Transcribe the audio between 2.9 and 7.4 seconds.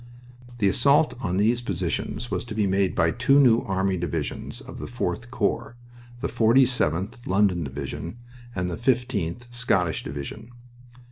by two New Army divisions of the 4th Corps: the 47th